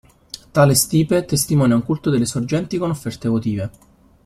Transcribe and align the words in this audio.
Tale 0.57 0.73
stipe 0.73 1.25
testimonia 1.25 1.75
un 1.75 1.83
culto 1.83 2.09
delle 2.09 2.25
sorgenti 2.25 2.79
con 2.79 2.89
offerte 2.89 3.27
votive. 3.27 3.71